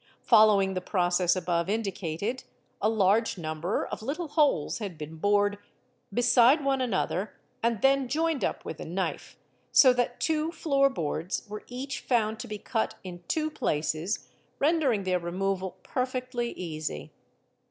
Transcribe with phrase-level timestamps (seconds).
[0.23, 2.43] Following the process above indicated,
[2.81, 4.35] a large number of little Fig.
[4.35, 4.35] 140.
[4.35, 5.59] holes had been bored
[6.11, 9.37] beside one another and then joined up with a knife,
[9.71, 14.27] so that two floor boards were each found to be cut in two places
[14.57, 17.11] rendering their removal perfectly easy.